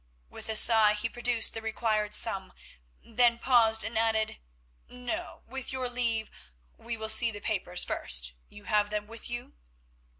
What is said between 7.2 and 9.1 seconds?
the papers first. You have them